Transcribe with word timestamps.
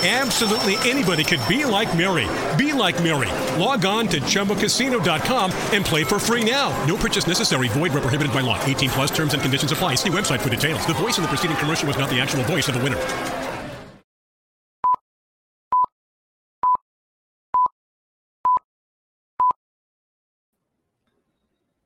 Absolutely 0.00 0.76
anybody 0.88 1.24
could 1.24 1.40
be 1.48 1.64
like 1.64 1.96
Mary. 1.96 2.28
Be 2.56 2.72
like 2.72 3.02
Mary. 3.02 3.28
Log 3.60 3.84
on 3.84 4.06
to 4.06 4.20
ChumbaCasino.com 4.20 5.50
and 5.72 5.84
play 5.84 6.04
for 6.04 6.20
free 6.20 6.48
now. 6.48 6.70
No 6.86 6.96
purchase 6.96 7.26
necessary. 7.26 7.66
Void 7.66 7.92
where 7.92 8.02
prohibited 8.02 8.32
by 8.32 8.40
law. 8.40 8.62
18 8.64 8.90
plus 8.90 9.10
terms 9.10 9.34
and 9.34 9.42
conditions 9.42 9.72
apply. 9.72 9.96
See 9.96 10.08
website 10.08 10.38
for 10.40 10.50
details. 10.50 10.86
The 10.86 10.94
voice 10.94 11.18
in 11.18 11.22
the 11.22 11.28
preceding 11.28 11.56
commercial 11.56 11.88
was 11.88 11.98
not 11.98 12.10
the 12.10 12.20
actual 12.20 12.44
voice 12.44 12.68
of 12.68 12.74
the 12.74 12.80
winner. 12.80 12.96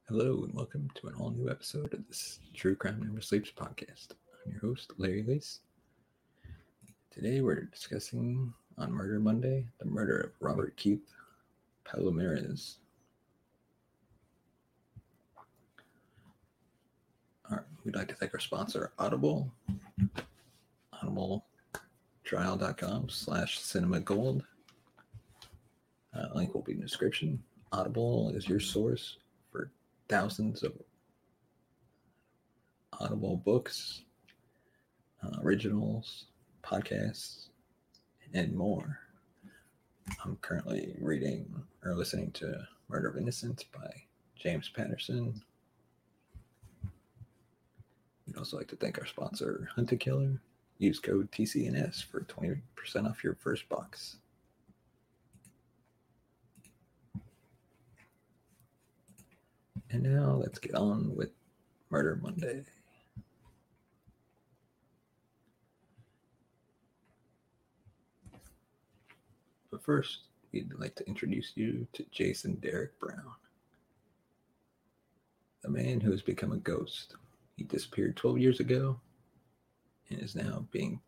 Hello 0.06 0.44
and 0.44 0.52
welcome 0.52 0.90
to 0.96 1.06
an 1.06 1.14
all 1.14 1.30
new 1.30 1.48
episode 1.48 1.94
of 1.94 2.06
this 2.08 2.40
True 2.52 2.76
Crime 2.76 3.00
Never 3.02 3.22
Sleeps 3.22 3.50
podcast. 3.50 4.08
I'm 4.44 4.52
your 4.52 4.60
host, 4.60 4.92
Larry 4.98 5.22
Lease. 5.22 5.60
Today 7.12 7.42
we're 7.42 7.64
discussing 7.64 8.54
on 8.78 8.90
Murder 8.90 9.20
Monday 9.20 9.66
the 9.78 9.84
murder 9.84 10.18
of 10.18 10.30
Robert 10.40 10.74
Keith 10.78 11.12
Palomares. 11.84 12.76
All 17.50 17.58
right, 17.58 17.66
we'd 17.84 17.94
like 17.94 18.08
to 18.08 18.14
thank 18.14 18.32
our 18.32 18.40
sponsor, 18.40 18.92
Audible. 18.98 19.52
AudibleTrial.com 21.04 23.10
slash 23.10 23.60
cinema 23.60 24.00
gold. 24.00 24.44
Uh, 26.16 26.28
link 26.34 26.54
will 26.54 26.62
be 26.62 26.72
in 26.72 26.78
the 26.78 26.86
description. 26.86 27.42
Audible 27.72 28.32
is 28.34 28.48
your 28.48 28.60
source 28.60 29.18
for 29.50 29.70
thousands 30.08 30.62
of 30.62 30.72
Audible 32.98 33.36
books, 33.36 34.00
uh, 35.22 35.36
originals, 35.42 36.24
podcasts, 36.62 37.48
and 38.34 38.54
more. 38.54 38.98
I'm 40.24 40.36
currently 40.36 40.94
reading 41.00 41.62
or 41.84 41.94
listening 41.94 42.30
to 42.32 42.66
Murder 42.88 43.08
of 43.08 43.16
Innocence 43.16 43.64
by 43.64 43.90
James 44.36 44.68
Patterson. 44.68 45.42
We'd 48.26 48.36
also 48.36 48.56
like 48.56 48.68
to 48.68 48.76
thank 48.76 48.98
our 48.98 49.06
sponsor, 49.06 49.68
Hunt 49.74 49.92
a 49.92 49.96
Killer. 49.96 50.40
Use 50.78 50.98
code 50.98 51.30
TCNS 51.30 52.04
for 52.04 52.22
20% 52.22 52.60
off 53.08 53.22
your 53.22 53.36
first 53.36 53.68
box. 53.68 54.16
And 59.90 60.02
now 60.02 60.40
let's 60.42 60.58
get 60.58 60.74
on 60.74 61.14
with 61.14 61.30
Murder 61.90 62.18
Monday. 62.22 62.64
First, 69.82 70.28
we'd 70.52 70.72
like 70.78 70.94
to 70.94 71.08
introduce 71.08 71.52
you 71.56 71.88
to 71.92 72.04
Jason 72.12 72.54
Derek 72.54 72.98
Brown, 73.00 73.34
the 75.62 75.70
man 75.70 76.00
who 76.00 76.12
has 76.12 76.22
become 76.22 76.52
a 76.52 76.58
ghost. 76.58 77.16
He 77.56 77.64
disappeared 77.64 78.16
12 78.16 78.38
years 78.38 78.60
ago 78.60 79.00
and 80.08 80.20
is 80.20 80.36
now 80.36 80.66
being 80.70 81.00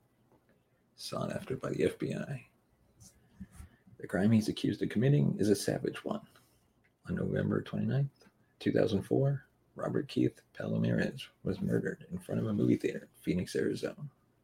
sought 0.97 1.33
after 1.33 1.57
by 1.57 1.71
the 1.71 1.85
FBI. 1.85 2.41
The 4.01 4.07
crime 4.09 4.33
he's 4.33 4.49
accused 4.49 4.83
of 4.83 4.89
committing 4.89 5.37
is 5.39 5.51
a 5.51 5.57
savage 5.57 6.05
one. 6.05 6.21
On 7.09 7.15
November 7.15 7.63
29th, 7.63 8.09
2004, 8.59 9.45
Robert 9.77 10.09
Keith 10.09 10.41
Palomares 10.59 11.23
was 11.45 11.61
murdered 11.61 12.07
in 12.11 12.19
front 12.19 12.41
of 12.41 12.49
a 12.49 12.53
movie 12.53 12.77
theater 12.77 13.03
in 13.03 13.23
Phoenix, 13.23 13.55
Arizona. 13.55 13.95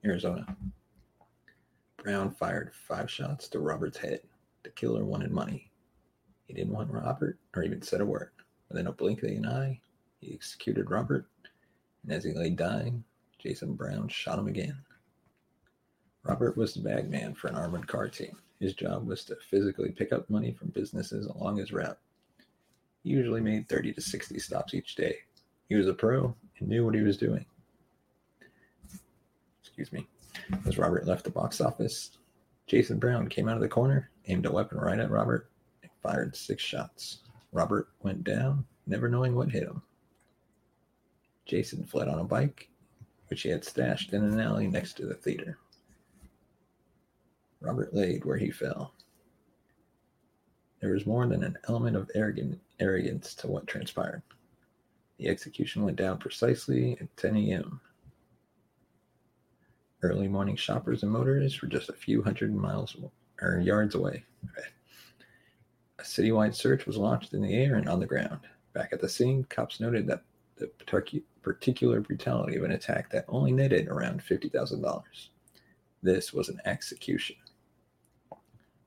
Arizona. 0.04 0.56
Brown 2.02 2.30
fired 2.30 2.72
five 2.72 3.10
shots 3.10 3.46
to 3.48 3.58
Robert's 3.58 3.98
head. 3.98 4.20
The 4.62 4.70
killer 4.70 5.04
wanted 5.04 5.30
money. 5.30 5.70
He 6.46 6.54
didn't 6.54 6.72
want 6.72 6.90
Robert 6.90 7.38
or 7.54 7.62
even 7.62 7.82
said 7.82 8.00
a 8.00 8.06
word. 8.06 8.30
Within 8.68 8.86
a 8.86 8.92
blink 8.92 9.22
of 9.22 9.30
an 9.30 9.46
eye, 9.46 9.80
he 10.20 10.32
executed 10.32 10.90
Robert, 10.90 11.26
and 12.02 12.12
as 12.12 12.24
he 12.24 12.32
lay 12.32 12.50
dying, 12.50 13.04
Jason 13.38 13.74
Brown 13.74 14.08
shot 14.08 14.38
him 14.38 14.48
again. 14.48 14.78
Robert 16.22 16.56
was 16.56 16.74
the 16.74 16.80
bag 16.80 17.10
man 17.10 17.34
for 17.34 17.48
an 17.48 17.56
armored 17.56 17.86
car 17.86 18.08
team. 18.08 18.36
His 18.60 18.74
job 18.74 19.06
was 19.06 19.24
to 19.24 19.36
physically 19.36 19.90
pick 19.90 20.12
up 20.12 20.28
money 20.30 20.52
from 20.52 20.68
businesses 20.68 21.26
along 21.26 21.56
his 21.56 21.72
route. 21.72 21.98
He 23.02 23.10
usually 23.10 23.40
made 23.40 23.68
30 23.68 23.94
to 23.94 24.00
60 24.00 24.38
stops 24.38 24.74
each 24.74 24.94
day. 24.94 25.16
He 25.68 25.74
was 25.74 25.86
a 25.86 25.94
pro 25.94 26.34
and 26.58 26.68
knew 26.68 26.84
what 26.84 26.94
he 26.94 27.02
was 27.02 27.16
doing. 27.16 27.46
Excuse 29.62 29.92
me. 29.92 30.06
As 30.66 30.78
Robert 30.78 31.06
left 31.06 31.24
the 31.24 31.30
box 31.30 31.60
office, 31.60 32.10
Jason 32.66 32.98
Brown 32.98 33.28
came 33.28 33.48
out 33.48 33.56
of 33.56 33.62
the 33.62 33.68
corner, 33.68 34.10
aimed 34.27 34.47
a 34.47 34.53
weapon 34.53 34.78
right 34.78 34.98
at 34.98 35.10
Robert, 35.10 35.50
and 35.82 35.91
fired 36.03 36.36
six 36.36 36.62
shots. 36.62 37.21
Robert 37.53 37.88
went 38.03 38.22
down, 38.24 38.65
never 38.86 39.09
knowing 39.09 39.34
what 39.34 39.50
hit 39.50 39.65
him. 39.65 39.82
Jason 41.47 41.84
fled 41.84 42.09
on 42.09 42.21
a 42.21 42.24
bike, 42.24 42.68
which 43.28 43.42
he 43.42 43.48
had 43.48 43.65
stashed 43.65 44.12
in 44.12 44.22
an 44.22 44.38
alley 44.38 44.68
next 44.68 44.94
to 44.94 45.06
the 45.06 45.15
theater. 45.15 45.59
Robert 47.60 47.92
laid 47.92 48.24
where 48.24 48.36
he 48.36 48.50
fell. 48.50 48.94
There 50.80 50.92
was 50.92 51.06
more 51.06 51.27
than 51.27 51.42
an 51.42 51.59
element 51.68 51.97
of 51.97 52.10
arrogance 52.15 53.34
to 53.34 53.48
what 53.48 53.66
transpired. 53.66 54.22
The 55.18 55.28
execution 55.28 55.84
went 55.84 55.98
down 55.98 56.18
precisely 56.18 56.97
at 57.00 57.15
10 57.16 57.36
a.m. 57.36 57.80
Early 60.02 60.28
morning 60.28 60.56
shoppers 60.56 61.02
and 61.02 61.12
motorists 61.12 61.60
were 61.60 61.68
just 61.68 61.91
a 61.91 61.94
few 61.94 62.22
hundred 62.22 62.54
miles 62.54 62.97
or 63.42 63.60
yards 63.60 63.94
away. 63.94 64.24
A 65.98 66.02
citywide 66.02 66.54
search 66.54 66.86
was 66.86 66.97
launched 66.97 67.34
in 67.34 67.42
the 67.42 67.52
air 67.52 67.74
and 67.74 67.86
on 67.86 68.00
the 68.00 68.06
ground. 68.06 68.41
Back 68.72 68.92
at 68.92 69.00
the 69.00 69.08
scene, 69.08 69.44
cops 69.44 69.78
noted 69.78 70.06
that 70.06 70.22
the 70.56 70.70
particular 71.42 72.00
brutality 72.00 72.56
of 72.56 72.64
an 72.64 72.72
attack 72.72 73.10
that 73.10 73.26
only 73.28 73.52
netted 73.52 73.88
around 73.88 74.22
$50,000. 74.22 75.02
This 76.03 76.32
was 76.32 76.48
an 76.48 76.60
execution. 76.64 77.36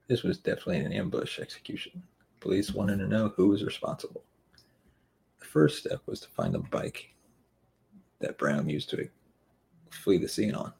This 0.08 0.24
was 0.24 0.40
definitely 0.40 0.80
an 0.80 0.94
ambush 0.94 1.40
execution. 1.40 2.02
Police 2.40 2.74
wanted 2.74 2.98
to 2.98 3.08
know 3.08 3.30
who 3.36 3.50
was 3.50 3.64
responsible. 3.64 4.24
The 5.40 5.46
first 5.46 5.78
step 5.78 6.02
was 6.08 6.20
to 6.22 6.30
find 6.30 6.56
the 6.56 6.60
bike 6.60 7.14
that 8.20 8.40
Brown 8.40 8.68
used 8.68 8.90
to 8.90 9.08
flee 9.92 10.18
the 10.18 10.28
scene 10.28 10.56
on. 10.56 10.74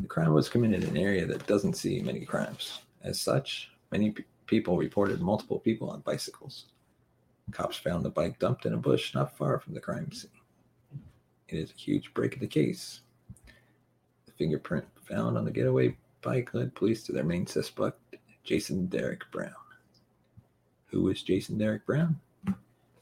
The 0.00 0.06
crime 0.06 0.32
was 0.32 0.48
committed 0.48 0.84
in 0.84 0.90
an 0.90 0.96
area 0.96 1.26
that 1.26 1.46
doesn't 1.46 1.74
see 1.74 2.00
many 2.00 2.24
crimes. 2.24 2.80
As 3.02 3.20
such, 3.20 3.70
many 3.90 4.12
p- 4.12 4.24
people 4.46 4.76
reported 4.76 5.20
multiple 5.20 5.58
people 5.58 5.90
on 5.90 6.00
bicycles. 6.00 6.66
Cops 7.50 7.76
found 7.76 8.04
the 8.04 8.10
bike 8.10 8.38
dumped 8.38 8.66
in 8.66 8.74
a 8.74 8.78
bush 8.78 9.14
not 9.14 9.36
far 9.36 9.58
from 9.58 9.74
the 9.74 9.80
crime 9.80 10.12
scene. 10.12 10.30
It 11.48 11.58
is 11.58 11.70
a 11.70 11.80
huge 11.80 12.12
break 12.14 12.34
in 12.34 12.40
the 12.40 12.46
case. 12.46 13.00
The 14.26 14.32
fingerprint 14.32 14.84
found 15.02 15.36
on 15.36 15.44
the 15.44 15.50
getaway 15.50 15.96
bike 16.22 16.52
led 16.52 16.74
police 16.74 17.02
to 17.04 17.12
their 17.12 17.24
main 17.24 17.46
suspect, 17.46 18.16
Jason 18.44 18.86
Derek 18.86 19.30
Brown. 19.32 19.52
Who 20.86 21.02
was 21.02 21.22
Jason 21.22 21.58
Derek 21.58 21.86
Brown? 21.86 22.20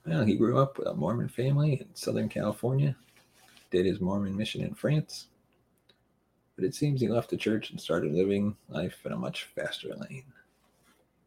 Well, 0.06 0.24
he 0.24 0.36
grew 0.36 0.58
up 0.58 0.78
with 0.78 0.86
a 0.86 0.94
Mormon 0.94 1.28
family 1.28 1.74
in 1.74 1.94
Southern 1.94 2.28
California, 2.28 2.96
did 3.70 3.86
his 3.86 4.00
Mormon 4.00 4.36
mission 4.36 4.62
in 4.62 4.74
France, 4.74 5.26
but 6.56 6.64
it 6.64 6.74
seems 6.74 7.00
he 7.00 7.08
left 7.08 7.30
the 7.30 7.36
church 7.36 7.70
and 7.70 7.80
started 7.80 8.12
living 8.12 8.56
life 8.68 8.98
in 9.04 9.12
a 9.12 9.16
much 9.16 9.44
faster 9.54 9.94
lane. 9.94 10.24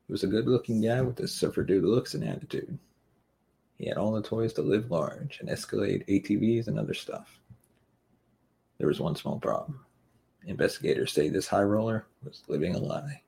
He 0.07 0.11
was 0.11 0.23
a 0.23 0.27
good 0.27 0.47
looking 0.47 0.81
guy 0.81 1.01
with 1.01 1.19
a 1.19 1.27
surfer 1.27 1.63
dude 1.63 1.83
looks 1.83 2.15
and 2.15 2.23
attitude. 2.23 2.77
He 3.77 3.87
had 3.87 3.97
all 3.97 4.11
the 4.11 4.21
toys 4.21 4.53
to 4.53 4.61
live 4.61 4.91
large 4.91 5.39
and 5.39 5.49
escalade 5.49 6.03
ATVs 6.07 6.67
and 6.67 6.79
other 6.79 6.95
stuff. 6.95 7.39
There 8.79 8.87
was 8.87 8.99
one 8.99 9.15
small 9.15 9.39
problem. 9.39 9.79
Investigators 10.47 11.13
say 11.13 11.29
this 11.29 11.47
high 11.47 11.63
roller 11.63 12.07
was 12.23 12.43
living 12.47 12.75
a 12.75 12.79
lie. 12.79 13.21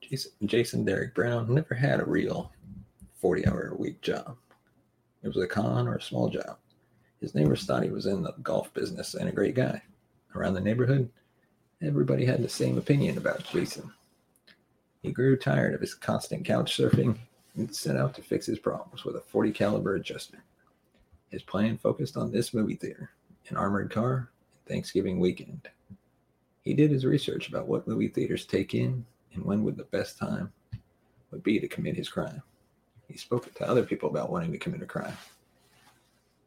Jason, 0.00 0.32
Jason 0.44 0.84
Derek 0.84 1.14
Brown 1.14 1.52
never 1.52 1.74
had 1.74 1.98
a 1.98 2.04
real 2.04 2.52
40 3.20 3.46
hour 3.48 3.72
a 3.72 3.76
week 3.76 4.00
job. 4.00 4.36
It 5.22 5.28
was 5.28 5.38
a 5.38 5.46
con 5.46 5.88
or 5.88 5.96
a 5.96 6.02
small 6.02 6.28
job. 6.28 6.58
His 7.26 7.34
neighbors 7.34 7.64
thought 7.64 7.82
he 7.82 7.90
was 7.90 8.06
in 8.06 8.22
the 8.22 8.30
golf 8.44 8.72
business 8.72 9.14
and 9.14 9.28
a 9.28 9.32
great 9.32 9.56
guy. 9.56 9.82
Around 10.36 10.54
the 10.54 10.60
neighborhood, 10.60 11.10
everybody 11.82 12.24
had 12.24 12.40
the 12.40 12.48
same 12.48 12.78
opinion 12.78 13.18
about 13.18 13.42
Jason. 13.42 13.92
He 15.02 15.10
grew 15.10 15.36
tired 15.36 15.74
of 15.74 15.80
his 15.80 15.92
constant 15.92 16.44
couch 16.44 16.78
surfing 16.78 17.18
and 17.56 17.74
set 17.74 17.96
out 17.96 18.14
to 18.14 18.22
fix 18.22 18.46
his 18.46 18.60
problems 18.60 19.04
with 19.04 19.16
a 19.16 19.20
40 19.22 19.50
caliber 19.50 19.96
adjuster. 19.96 20.44
His 21.28 21.42
plan 21.42 21.78
focused 21.78 22.16
on 22.16 22.30
this 22.30 22.54
movie 22.54 22.76
theater, 22.76 23.10
an 23.48 23.56
armored 23.56 23.90
car, 23.90 24.30
and 24.52 24.64
Thanksgiving 24.68 25.18
weekend. 25.18 25.68
He 26.62 26.74
did 26.74 26.92
his 26.92 27.04
research 27.04 27.48
about 27.48 27.66
what 27.66 27.88
movie 27.88 28.06
theaters 28.06 28.44
take 28.44 28.72
in 28.72 29.04
and 29.34 29.44
when 29.44 29.64
would 29.64 29.76
the 29.76 29.82
best 29.82 30.16
time 30.16 30.52
would 31.32 31.42
be 31.42 31.58
to 31.58 31.66
commit 31.66 31.96
his 31.96 32.08
crime. 32.08 32.40
He 33.08 33.18
spoke 33.18 33.52
to 33.52 33.68
other 33.68 33.82
people 33.82 34.10
about 34.10 34.30
wanting 34.30 34.52
to 34.52 34.58
commit 34.58 34.82
a 34.82 34.86
crime. 34.86 35.16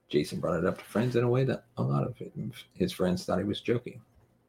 Jason 0.09 0.39
brought 0.39 0.57
it 0.57 0.65
up 0.65 0.79
to 0.79 0.83
friends 0.83 1.15
in 1.15 1.23
a 1.23 1.29
way 1.29 1.43
that 1.43 1.65
a 1.77 1.83
lot 1.83 2.03
of 2.03 2.15
his 2.73 2.91
friends 2.91 3.23
thought 3.23 3.37
he 3.37 3.43
was 3.43 3.61
joking. 3.61 4.01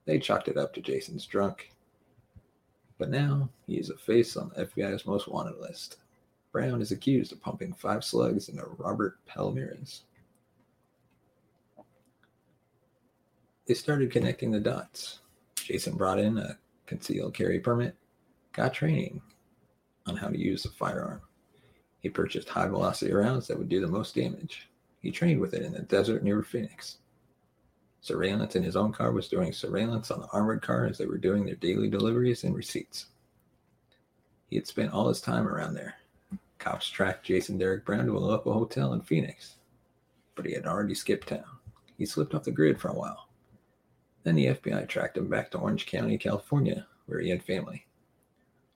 They 0.06 0.18
chalked 0.18 0.48
it 0.48 0.56
up 0.56 0.72
to 0.74 0.80
Jason's 0.80 1.26
drunk. 1.26 1.70
But 2.98 3.10
now 3.10 3.50
he 3.66 3.76
is 3.76 3.90
a 3.90 3.96
face 3.96 4.36
on 4.36 4.50
the 4.54 4.64
FBI's 4.64 5.06
most 5.06 5.28
wanted 5.28 5.58
list. 5.58 5.98
Brown 6.52 6.80
is 6.80 6.92
accused 6.92 7.32
of 7.32 7.40
pumping 7.40 7.74
five 7.74 8.02
slugs 8.04 8.48
into 8.48 8.64
Robert 8.78 9.18
Palomares. 9.28 10.00
They 13.66 13.74
started 13.74 14.10
connecting 14.10 14.50
the 14.50 14.60
dots. 14.60 15.20
Jason 15.54 15.94
brought 15.94 16.18
in 16.18 16.38
a 16.38 16.58
concealed 16.86 17.34
carry 17.34 17.60
permit, 17.60 17.94
got 18.52 18.74
training 18.74 19.22
on 20.06 20.16
how 20.16 20.28
to 20.28 20.38
use 20.38 20.64
a 20.64 20.70
firearm. 20.70 21.20
He 22.00 22.08
purchased 22.08 22.48
high 22.48 22.66
velocity 22.66 23.12
rounds 23.12 23.46
that 23.46 23.58
would 23.58 23.68
do 23.68 23.80
the 23.80 23.86
most 23.86 24.14
damage. 24.14 24.69
He 25.00 25.10
trained 25.10 25.40
with 25.40 25.54
it 25.54 25.62
in 25.62 25.72
the 25.72 25.80
desert 25.80 26.22
near 26.22 26.42
Phoenix. 26.42 26.98
Surveillance 28.02 28.54
in 28.54 28.62
his 28.62 28.76
own 28.76 28.92
car 28.92 29.12
was 29.12 29.28
doing 29.28 29.52
surveillance 29.52 30.10
on 30.10 30.20
the 30.20 30.28
armored 30.28 30.62
car 30.62 30.86
as 30.86 30.98
they 30.98 31.06
were 31.06 31.18
doing 31.18 31.44
their 31.44 31.56
daily 31.56 31.88
deliveries 31.88 32.44
and 32.44 32.54
receipts. 32.54 33.06
He 34.48 34.56
had 34.56 34.66
spent 34.66 34.92
all 34.92 35.08
his 35.08 35.20
time 35.20 35.48
around 35.48 35.74
there. 35.74 35.94
Cops 36.58 36.88
tracked 36.88 37.24
Jason 37.24 37.56
Derek 37.56 37.84
Brown 37.84 38.06
to 38.06 38.16
a 38.16 38.18
local 38.18 38.52
hotel 38.52 38.92
in 38.92 39.00
Phoenix, 39.00 39.56
but 40.34 40.44
he 40.44 40.52
had 40.52 40.66
already 40.66 40.94
skipped 40.94 41.28
town. 41.28 41.44
He 41.96 42.04
slipped 42.04 42.34
off 42.34 42.44
the 42.44 42.50
grid 42.50 42.78
for 42.78 42.88
a 42.88 42.98
while. 42.98 43.28
Then 44.22 44.34
the 44.34 44.46
FBI 44.46 44.86
tracked 44.86 45.16
him 45.16 45.28
back 45.28 45.50
to 45.50 45.58
Orange 45.58 45.86
County, 45.86 46.18
California, 46.18 46.86
where 47.06 47.20
he 47.20 47.30
had 47.30 47.42
family. 47.42 47.86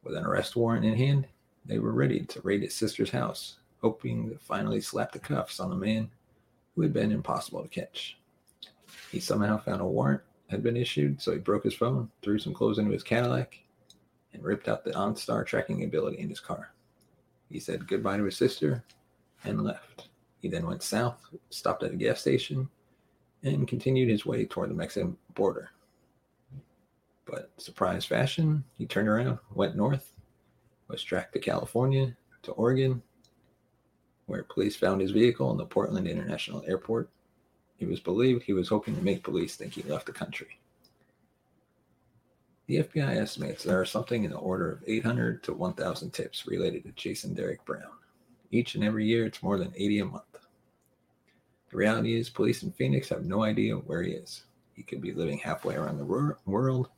With 0.03 0.17
an 0.17 0.25
arrest 0.25 0.56
warrant 0.56 0.87
in 0.87 0.97
hand, 0.97 1.26
they 1.67 1.79
were 1.79 1.93
ready 1.93 2.21
to 2.21 2.41
raid 2.43 2.62
his 2.62 2.75
sister's 2.75 3.11
house 3.11 3.59
hoping 3.84 4.31
to 4.31 4.38
finally 4.38 4.81
slap 4.81 5.12
the 5.12 5.19
cuffs 5.19 5.60
on 5.60 5.69
the 5.69 5.76
man 5.76 6.08
who 6.75 6.81
had 6.81 6.94
been 6.94 7.12
impossible 7.12 7.62
to 7.62 7.69
catch. 7.69 8.16
He 9.12 9.20
somehow 9.20 9.58
found 9.58 9.82
a 9.82 9.84
warrant 9.84 10.22
had 10.48 10.62
been 10.62 10.78
issued, 10.78 11.20
so 11.20 11.32
he 11.32 11.38
broke 11.38 11.64
his 11.64 11.75
phone, 11.75 12.10
threw 12.22 12.38
some 12.38 12.54
clothes 12.54 12.78
into 12.78 12.92
his 12.92 13.02
Cadillac, 13.02 13.58
and 14.32 14.42
ripped 14.42 14.69
out 14.69 14.86
the 14.86 14.92
OnStar 14.92 15.44
tracking 15.44 15.84
ability 15.84 16.19
in 16.19 16.31
his 16.31 16.40
car. 16.40 16.72
He 17.50 17.60
said 17.60 17.86
goodbye 17.86 18.16
to 18.16 18.25
his 18.25 18.38
sister 18.38 18.82
and 19.44 19.62
left. 19.62 20.08
He 20.40 20.48
then 20.48 20.66
went 20.66 20.82
south, 20.82 21.20
stopped 21.50 21.82
at 21.82 21.92
a 21.92 21.96
gas 21.96 22.22
station, 22.22 22.70
and 23.42 23.69
continued 23.69 24.08
his 24.08 24.25
way 24.25 24.46
toward 24.46 24.70
the 24.70 24.75
Mexican 24.75 25.19
border. 25.34 25.72
But 27.26 27.50
surprise 27.58 28.06
fashion, 28.06 28.64
he 28.78 28.87
turned 28.87 29.08
around, 29.08 29.40
went 29.54 29.76
north, 29.76 30.14
was 30.88 31.02
tracked 31.02 31.34
to 31.34 31.38
California, 31.38 32.16
to 32.44 32.52
Oregon, 32.52 33.02
where 34.26 34.43
police 34.43 34.76
found 34.76 35.00
his 35.00 35.11
vehicle 35.11 35.50
in 35.50 35.56
the 35.56 35.67
Portland 35.67 36.06
International 36.06 36.65
Airport. 36.67 37.09
It 37.79 37.88
was 37.88 38.00
believed 38.00 38.43
he 38.43 38.53
was 38.53 38.69
hoping 38.69 38.97
to 38.97 39.03
make 39.03 39.23
police 39.25 39.56
think 39.56 39.75
he 39.75 39.82
left 39.82 40.06
the 40.06 40.12
country. 40.12 40.59
The 42.67 42.79
FBI 42.79 43.17
estimates 43.17 43.62
there 43.62 43.81
are 43.81 43.85
something 43.85 44.25
in 44.25 44.31
the 44.31 44.38
order 44.38 44.73
of 44.73 44.85
800 44.87 45.43
to 45.43 45.53
1,000 45.53 46.11
tips 46.12 46.47
related 46.47 46.85
to 46.85 46.93
Jason 46.93 47.35
Derek 47.35 47.62
Brown. 47.67 47.91
Each 48.50 48.75
and 48.75 48.82
every 48.82 49.05
year, 49.05 49.26
it's 49.26 49.43
more 49.43 49.59
than 49.59 49.75
80 49.76 49.99
a 49.99 50.05
month. 50.06 50.25
The 51.71 51.76
reality 51.76 52.19
is, 52.19 52.31
police 52.31 52.62
in 52.62 52.73
Phoenix 52.73 53.09
have 53.11 53.25
no 53.25 53.43
idea 53.43 53.75
where 53.75 54.03
he 54.03 54.12
is. 54.12 54.44
He 54.73 54.82
could 54.82 55.03
be 55.03 55.12
living 55.12 55.38
halfway 55.38 55.75
around 55.75 55.99
the 55.99 56.05
world, 56.47 56.88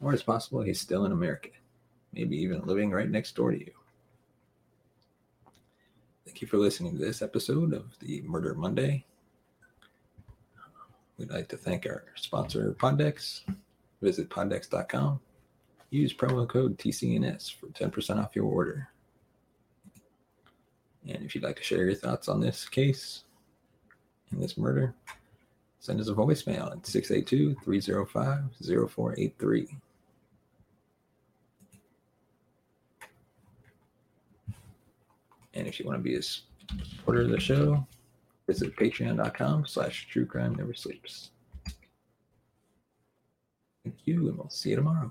or 0.00 0.12
it's 0.12 0.22
possible 0.22 0.62
he's 0.62 0.80
still 0.80 1.04
in 1.04 1.12
America, 1.12 1.50
maybe 2.12 2.36
even 2.38 2.62
living 2.62 2.90
right 2.90 3.08
next 3.08 3.36
door 3.36 3.52
to 3.52 3.58
you. 3.58 3.72
Thank 6.26 6.42
you 6.42 6.48
for 6.48 6.58
listening 6.58 6.98
to 6.98 7.04
this 7.04 7.22
episode 7.22 7.72
of 7.72 7.96
the 8.00 8.20
Murder 8.22 8.54
Monday. 8.54 9.06
We'd 11.18 11.30
like 11.30 11.48
to 11.48 11.56
thank 11.56 11.86
our 11.86 12.04
sponsor, 12.16 12.74
PodDecks. 12.78 13.42
Visit 14.02 14.28
poddecks.com. 14.28 15.20
Use 15.90 16.12
promo 16.12 16.46
code 16.46 16.76
TCNS 16.78 17.54
for 17.54 17.68
10% 17.68 18.22
off 18.22 18.34
your 18.34 18.44
order. 18.44 18.88
And 21.08 21.24
if 21.24 21.36
you'd 21.36 21.44
like 21.44 21.56
to 21.56 21.62
share 21.62 21.84
your 21.84 21.94
thoughts 21.94 22.28
on 22.28 22.40
this 22.40 22.68
case 22.68 23.22
and 24.32 24.42
this 24.42 24.58
murder, 24.58 24.94
send 25.78 26.00
us 26.00 26.08
a 26.08 26.12
voicemail 26.12 26.72
at 26.72 26.84
682 26.84 27.54
305 27.64 28.90
0483. 28.90 29.78
And 35.56 35.66
if 35.66 35.80
you 35.80 35.86
want 35.86 35.98
to 35.98 36.02
be 36.02 36.16
a 36.16 36.22
supporter 36.22 37.22
of 37.22 37.30
the 37.30 37.40
show, 37.40 37.86
visit 38.46 38.76
patreon.com 38.76 39.66
slash 39.66 40.06
true 40.10 40.26
crime 40.26 40.54
never 40.54 40.74
sleeps. 40.74 41.30
Thank 43.82 43.96
you, 44.04 44.28
and 44.28 44.36
we'll 44.36 44.50
see 44.50 44.70
you 44.70 44.76
tomorrow. 44.76 45.10